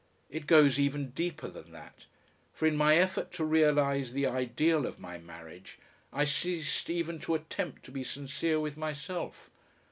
It 0.31 0.47
goes 0.47 0.79
even 0.79 1.11
deeper 1.11 1.47
than 1.47 1.71
that, 1.73 2.07
for 2.55 2.67
in 2.67 2.75
my 2.75 2.97
effort 2.97 3.31
to 3.33 3.45
realise 3.45 4.09
the 4.13 4.25
ideal 4.25 4.87
of 4.87 4.97
my 4.97 5.19
marriage 5.19 5.77
I 6.11 6.25
ceased 6.25 6.89
even 6.89 7.19
to 7.19 7.35
attempt 7.35 7.83
to 7.83 7.91
be 7.91 8.03
sincere 8.03 8.59
with 8.59 8.77
myself. 8.77 9.51